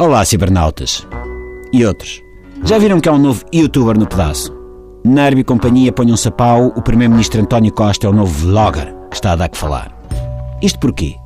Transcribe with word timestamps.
Olá, 0.00 0.24
cibernautas. 0.24 1.04
E 1.72 1.84
outros. 1.84 2.22
Já 2.62 2.78
viram 2.78 3.00
que 3.00 3.08
há 3.08 3.12
um 3.12 3.18
novo 3.18 3.44
youtuber 3.52 3.98
no 3.98 4.06
pedaço? 4.06 4.56
Nerve 5.04 5.40
e 5.40 5.44
companhia 5.44 5.90
ponham-se 5.90 6.28
a 6.28 6.30
pau, 6.30 6.68
o 6.76 6.80
primeiro-ministro 6.80 7.40
António 7.40 7.72
Costa 7.72 8.06
é 8.06 8.10
o 8.10 8.12
novo 8.12 8.32
vlogger 8.32 8.94
que 9.10 9.16
está 9.16 9.32
a 9.32 9.36
dar 9.36 9.48
que 9.48 9.58
falar. 9.58 9.92
Isto 10.62 10.78
porquê? 10.78 11.16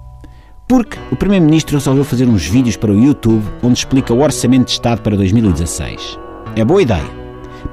Porque 0.66 0.96
o 1.10 1.16
primeiro-ministro 1.16 1.76
resolveu 1.76 2.02
fazer 2.02 2.26
uns 2.26 2.46
vídeos 2.46 2.74
para 2.74 2.90
o 2.90 2.98
YouTube 2.98 3.44
onde 3.62 3.78
explica 3.78 4.14
o 4.14 4.22
orçamento 4.22 4.68
de 4.68 4.72
Estado 4.72 5.02
para 5.02 5.16
2016. 5.16 6.18
É 6.56 6.64
boa 6.64 6.80
ideia. 6.80 7.10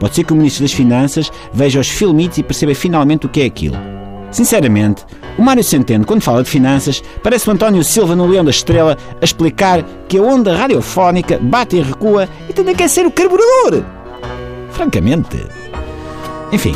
Pode 0.01 0.15
ser 0.15 0.25
que 0.25 0.33
o 0.33 0.35
Ministro 0.35 0.63
das 0.63 0.73
Finanças 0.73 1.31
veja 1.53 1.79
os 1.79 1.87
filmites 1.87 2.39
e 2.39 2.43
perceba 2.43 2.75
finalmente 2.75 3.25
o 3.25 3.29
que 3.29 3.39
é 3.39 3.45
aquilo. 3.45 3.77
Sinceramente, 4.31 5.03
o 5.37 5.41
Mário 5.41 5.63
Centeno, 5.63 6.05
quando 6.05 6.21
fala 6.21 6.43
de 6.43 6.49
finanças, 6.49 7.01
parece 7.23 7.49
o 7.49 7.51
António 7.51 7.83
Silva 7.83 8.15
no 8.15 8.27
Leão 8.27 8.43
da 8.43 8.51
Estrela 8.51 8.97
a 9.21 9.25
explicar 9.25 9.83
que 10.07 10.17
a 10.17 10.21
onda 10.21 10.55
radiofónica 10.55 11.39
bate 11.41 11.77
e 11.77 11.81
recua 11.81 12.27
e 12.47 12.53
também 12.53 12.75
quer 12.75 12.89
ser 12.89 13.05
o 13.05 13.11
carburador. 13.11 13.83
Francamente. 14.71 15.37
Enfim, 16.51 16.75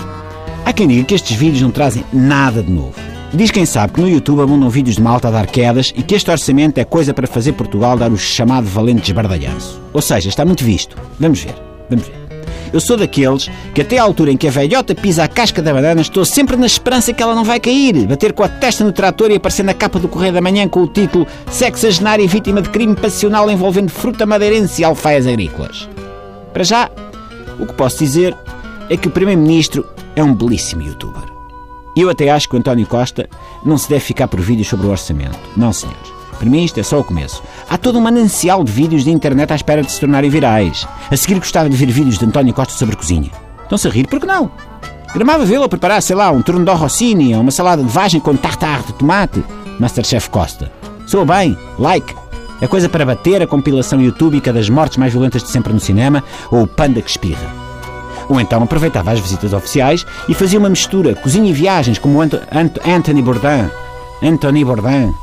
há 0.65 0.73
quem 0.73 0.87
diga 0.87 1.03
que 1.03 1.15
estes 1.15 1.35
vídeos 1.35 1.61
não 1.61 1.71
trazem 1.71 2.03
nada 2.11 2.63
de 2.63 2.71
novo. 2.71 2.93
Diz 3.33 3.49
quem 3.49 3.65
sabe 3.65 3.93
que 3.93 4.01
no 4.01 4.07
YouTube 4.07 4.41
abundam 4.41 4.69
vídeos 4.69 4.95
de 4.95 5.01
malta 5.01 5.27
a 5.27 5.31
dar 5.31 5.47
quedas 5.47 5.91
e 5.95 6.03
que 6.03 6.13
este 6.13 6.29
orçamento 6.29 6.77
é 6.77 6.85
coisa 6.85 7.13
para 7.13 7.25
fazer 7.25 7.53
Portugal 7.53 7.97
dar 7.97 8.11
o 8.11 8.17
chamado 8.17 8.67
valente 8.67 9.01
desbardalhanço. 9.01 9.81
Ou 9.91 10.01
seja, 10.01 10.29
está 10.29 10.45
muito 10.45 10.63
visto. 10.63 10.95
Vamos 11.19 11.41
ver, 11.41 11.55
vamos 11.89 12.07
ver. 12.07 12.22
Eu 12.73 12.79
sou 12.79 12.97
daqueles 12.97 13.49
que 13.75 13.81
até 13.81 13.99
à 13.99 14.03
altura 14.03 14.31
em 14.31 14.37
que 14.37 14.47
a 14.47 14.51
velhota 14.51 14.95
pisa 14.95 15.23
a 15.23 15.27
casca 15.27 15.61
da 15.61 15.71
banana 15.71 16.01
estou 16.01 16.25
sempre 16.25 16.57
na 16.57 16.65
esperança 16.65 17.13
que 17.13 17.21
ela 17.21 17.35
não 17.35 17.43
vai 17.43 17.59
cair, 17.59 18.07
bater 18.07 18.33
com 18.33 18.43
a 18.43 18.49
testa 18.49 18.83
no 18.83 18.91
trator 18.91 19.29
e 19.29 19.35
aparecer 19.35 19.61
na 19.61 19.75
capa 19.75 19.99
do 19.99 20.07
Correio 20.07 20.33
da 20.33 20.41
Manhã 20.41 20.67
com 20.67 20.81
o 20.81 20.87
título 20.87 21.27
Sexagenária 21.51 22.27
vítima 22.27 22.63
de 22.63 22.69
crime 22.69 22.95
passional 22.95 23.49
envolvendo 23.51 23.91
fruta 23.91 24.25
madeirense 24.25 24.81
e 24.81 24.85
alfaias 24.85 25.27
agrícolas. 25.27 25.87
Para 26.51 26.63
já, 26.63 26.89
o 27.59 27.67
que 27.67 27.73
posso 27.73 27.99
dizer 27.99 28.35
é 28.89 28.97
que 28.97 29.07
o 29.07 29.11
Primeiro-Ministro 29.11 29.87
é 30.15 30.23
um 30.23 30.33
belíssimo 30.33 30.81
youtuber. 30.81 31.23
Eu 31.95 32.09
até 32.09 32.31
acho 32.31 32.49
que 32.49 32.55
o 32.55 32.59
António 32.59 32.87
Costa 32.87 33.29
não 33.63 33.77
se 33.77 33.87
deve 33.87 34.01
ficar 34.01 34.27
por 34.27 34.41
vídeos 34.41 34.67
sobre 34.67 34.87
o 34.87 34.89
orçamento. 34.89 35.37
Não, 35.55 35.71
senhores. 35.71 36.22
Para 36.43 36.51
mim 36.51 36.65
isto 36.65 36.77
é 36.77 36.83
só 36.83 36.99
o 36.99 37.03
começo. 37.05 37.41
Há 37.69 37.77
todo 37.77 37.97
um 37.97 38.01
manancial 38.01 38.65
de 38.65 38.71
vídeos 38.73 39.05
de 39.05 39.11
internet 39.11 39.53
à 39.53 39.55
espera 39.55 39.81
de 39.81 39.89
se 39.89 39.97
tornarem 39.97 40.29
virais. 40.29 40.85
A 41.09 41.15
seguir 41.15 41.35
gostava 41.35 41.69
de 41.69 41.77
ver 41.77 41.89
vídeos 41.89 42.17
de 42.17 42.25
António 42.25 42.53
Costa 42.53 42.73
sobre 42.73 42.97
cozinha. 42.97 43.31
Estão-se 43.61 43.87
a 43.87 43.89
rir, 43.89 44.07
por 44.07 44.19
que 44.19 44.25
não? 44.25 44.51
Gramava 45.13 45.45
vê-lo 45.45 45.63
a 45.63 45.69
preparar, 45.69 46.01
sei 46.01 46.17
lá, 46.17 46.29
um 46.31 46.41
turno 46.41 46.65
de 46.65 46.71
Rossini 46.71 47.33
ou 47.33 47.39
uma 47.39 47.49
salada 47.49 47.81
de 47.81 47.87
vagem 47.87 48.19
com 48.19 48.35
tartar 48.35 48.83
de 48.83 48.91
tomate. 48.91 49.41
Masterchef 49.79 50.29
Costa. 50.29 50.69
Soa 51.07 51.23
bem, 51.23 51.57
like. 51.79 52.13
É 52.59 52.67
coisa 52.67 52.89
para 52.89 53.05
bater 53.05 53.41
a 53.41 53.47
compilação 53.47 54.01
youtúbica 54.01 54.51
das 54.51 54.67
mortes 54.67 54.97
mais 54.97 55.13
violentas 55.13 55.43
de 55.43 55.49
sempre 55.49 55.71
no 55.71 55.79
cinema 55.79 56.21
ou 56.51 56.63
o 56.63 56.67
panda 56.67 57.01
que 57.01 57.09
espirra. 57.09 57.55
Ou 58.27 58.37
então 58.41 58.61
aproveitava 58.61 59.11
as 59.11 59.19
visitas 59.21 59.53
oficiais 59.53 60.05
e 60.27 60.33
fazia 60.33 60.59
uma 60.59 60.69
mistura, 60.69 61.15
cozinha 61.15 61.49
e 61.49 61.53
viagens, 61.53 61.97
como 61.97 62.21
Ant 62.21 62.33
Ant 62.51 62.85
Anthony 62.85 63.21
Bourdain. 63.21 63.69
Anthony 64.21 64.65
Bourdain 64.65 65.13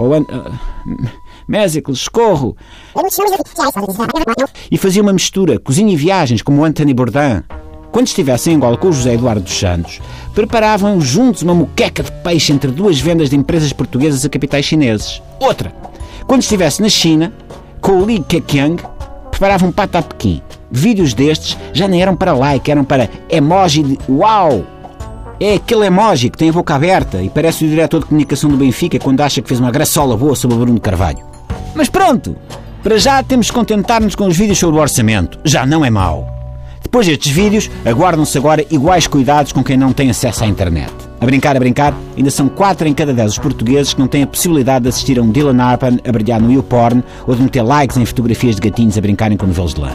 ou 0.00 0.18
uh, 0.18 0.24
Mésicles, 1.46 1.98
escorro. 1.98 2.56
E 4.70 4.78
fazia 4.78 5.02
uma 5.02 5.12
mistura, 5.12 5.58
cozinha 5.58 5.92
e 5.92 5.96
viagens, 5.96 6.42
como 6.42 6.64
Anthony 6.64 6.94
Bourdain. 6.94 7.42
Quando 7.90 8.06
estivessem 8.06 8.52
em 8.52 8.56
Angola 8.56 8.76
com 8.76 8.88
o 8.88 8.92
José 8.92 9.14
Eduardo 9.14 9.42
dos 9.42 9.58
Santos, 9.58 10.00
preparavam 10.32 11.00
juntos 11.00 11.42
uma 11.42 11.54
moqueca 11.54 12.04
de 12.04 12.12
peixe 12.22 12.52
entre 12.52 12.70
duas 12.70 13.00
vendas 13.00 13.30
de 13.30 13.36
empresas 13.36 13.72
portuguesas 13.72 14.24
a 14.24 14.28
capitais 14.28 14.64
chineses. 14.64 15.20
Outra, 15.40 15.74
quando 16.26 16.42
estivesse 16.42 16.80
na 16.80 16.88
China, 16.88 17.32
com 17.80 18.00
o 18.00 18.06
Li 18.06 18.20
Keqiang, 18.20 18.80
preparavam 19.30 19.70
um 19.70 19.72
pato 19.72 19.98
a 19.98 20.02
Pequim. 20.02 20.40
Vídeos 20.70 21.14
destes 21.14 21.58
já 21.72 21.88
nem 21.88 22.00
eram 22.00 22.14
para 22.14 22.32
like, 22.32 22.70
eram 22.70 22.84
para 22.84 23.10
emoji 23.28 23.82
de 23.82 23.98
uau! 24.08 24.64
É 25.42 25.54
aquele 25.54 25.86
emoji 25.86 26.28
que 26.28 26.36
tem 26.36 26.50
a 26.50 26.52
boca 26.52 26.74
aberta 26.74 27.22
e 27.22 27.30
parece 27.30 27.64
o 27.64 27.68
diretor 27.68 28.00
de 28.00 28.04
comunicação 28.04 28.50
do 28.50 28.58
Benfica 28.58 28.98
quando 28.98 29.22
acha 29.22 29.40
que 29.40 29.48
fez 29.48 29.58
uma 29.58 29.70
graçola 29.70 30.14
boa 30.14 30.36
sobre 30.36 30.54
o 30.54 30.60
Bruno 30.60 30.78
Carvalho. 30.78 31.24
Mas 31.74 31.88
pronto! 31.88 32.36
Para 32.82 32.98
já 32.98 33.22
temos 33.22 33.46
de 33.46 33.52
contentar-nos 33.54 34.14
com 34.14 34.26
os 34.26 34.36
vídeos 34.36 34.58
sobre 34.58 34.78
o 34.78 34.82
orçamento. 34.82 35.38
Já 35.42 35.64
não 35.64 35.82
é 35.82 35.88
mau. 35.88 36.28
Depois 36.82 37.06
destes 37.06 37.32
vídeos, 37.32 37.70
aguardam-se 37.86 38.36
agora 38.36 38.66
iguais 38.70 39.06
cuidados 39.06 39.50
com 39.50 39.64
quem 39.64 39.78
não 39.78 39.94
tem 39.94 40.10
acesso 40.10 40.44
à 40.44 40.46
internet. 40.46 40.92
A 41.18 41.24
brincar, 41.24 41.56
a 41.56 41.58
brincar, 41.58 41.94
ainda 42.18 42.30
são 42.30 42.46
4 42.46 42.86
em 42.86 42.92
cada 42.92 43.14
10 43.14 43.32
os 43.32 43.38
portugueses 43.38 43.94
que 43.94 44.00
não 44.00 44.08
têm 44.08 44.24
a 44.24 44.26
possibilidade 44.26 44.82
de 44.82 44.88
assistir 44.90 45.18
a 45.18 45.22
um 45.22 45.30
Dylan 45.30 45.62
Arpan 45.62 45.96
a 46.06 46.12
brilhar 46.12 46.38
no 46.38 46.52
YouPorn 46.52 47.02
ou 47.26 47.34
de 47.34 47.42
meter 47.42 47.62
likes 47.62 47.96
em 47.96 48.04
fotografias 48.04 48.56
de 48.56 48.68
gatinhos 48.68 48.98
a 48.98 49.00
brincarem 49.00 49.38
com 49.38 49.46
novelos 49.46 49.72
de 49.72 49.80
lã. 49.80 49.92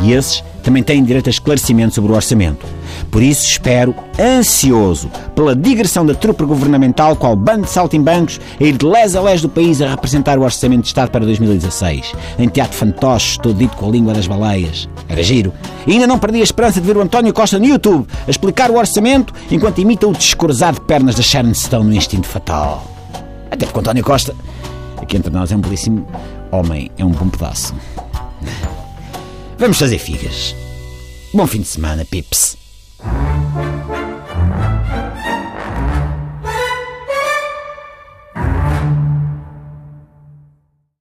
E 0.00 0.12
esses 0.12 0.42
também 0.64 0.82
têm 0.82 1.04
direito 1.04 1.28
a 1.28 1.30
esclarecimento 1.30 1.94
sobre 1.94 2.10
o 2.10 2.14
orçamento. 2.14 2.66
Por 3.10 3.22
isso 3.22 3.46
espero, 3.46 3.94
ansioso, 4.18 5.08
pela 5.34 5.54
digressão 5.54 6.04
da 6.04 6.14
trupe 6.14 6.44
governamental 6.44 7.14
qual 7.14 7.36
bando 7.36 7.62
de 7.62 7.70
saltimbancos 7.70 8.40
a 8.58 8.64
ir 8.64 8.76
de 8.76 8.86
les 8.86 9.14
a 9.14 9.22
les 9.22 9.42
do 9.42 9.48
país 9.48 9.80
a 9.80 9.90
representar 9.90 10.38
o 10.38 10.42
Orçamento 10.42 10.82
de 10.82 10.88
Estado 10.88 11.10
para 11.10 11.24
2016, 11.24 12.12
em 12.38 12.48
teatro 12.48 12.76
fantoche, 12.76 13.38
todo 13.38 13.56
dito 13.56 13.76
com 13.76 13.88
a 13.88 13.90
língua 13.90 14.14
das 14.14 14.26
baleias. 14.26 14.88
Era 15.08 15.22
giro. 15.22 15.52
E 15.86 15.92
ainda 15.92 16.06
não 16.06 16.18
perdi 16.18 16.40
a 16.40 16.44
esperança 16.44 16.80
de 16.80 16.86
ver 16.86 16.96
o 16.96 17.02
António 17.02 17.32
Costa 17.32 17.58
no 17.58 17.66
YouTube 17.66 18.06
a 18.26 18.30
explicar 18.30 18.70
o 18.70 18.76
orçamento 18.76 19.34
enquanto 19.50 19.80
imita 19.80 20.08
o 20.08 20.12
descorezado 20.12 20.80
de 20.80 20.86
pernas 20.86 21.14
da 21.14 21.22
Sharon 21.22 21.54
Stone 21.54 21.88
no 21.90 21.94
Instinto 21.94 22.26
Fatal. 22.26 22.84
Até 23.50 23.66
porque 23.66 23.78
o 23.78 23.80
António 23.80 24.02
Costa, 24.02 24.34
aqui 25.00 25.16
entre 25.16 25.30
nós, 25.30 25.52
é 25.52 25.56
um 25.56 25.60
belíssimo 25.60 26.06
homem, 26.50 26.90
é 26.96 27.04
um 27.04 27.10
bom 27.10 27.28
pedaço. 27.28 27.74
Vamos 29.64 29.78
fazer 29.78 29.98
figas. 29.98 30.54
Bom 31.32 31.46
fim 31.46 31.62
de 31.62 31.66
semana, 31.66 32.04
pips. 32.04 32.63